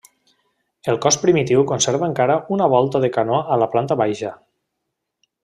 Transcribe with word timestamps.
El 0.93 0.95
cos 1.05 1.19
primitiu 1.25 1.65
conserva 1.71 2.07
encara 2.13 2.39
una 2.57 2.71
volta 2.77 3.03
de 3.05 3.11
canó 3.19 3.39
a 3.57 3.59
la 3.65 3.69
planta 3.77 3.99
baixa. 4.03 4.33